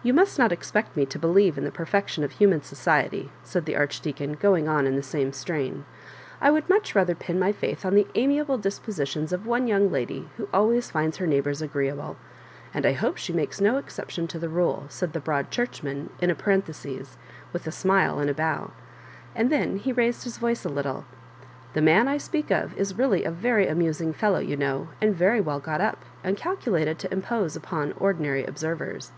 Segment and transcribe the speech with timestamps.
[0.00, 3.66] ^ Tou must not expect me to beHeve in the perfection of human society,'* said
[3.66, 5.84] the Archdea con, going on in the same strain;^
[6.40, 10.26] I would much rather pin my &ith to the amiable dispositions of one young lady
[10.38, 12.16] who always finds her neighlaours agreeable
[12.74, 16.30] ^nd I hope she makes no exception to the n^e," said the Broad Churchman in
[16.30, 17.18] a parenthesis,
[17.52, 18.70] with a smile and a bow—
[19.36, 21.04] and then he raised his voice a little:
[21.74, 25.42] "The man I speak of is really a very amusing fellow, you know, and very
[25.42, 29.12] well got up, and (Ktlculated to impose upon ordinary observers.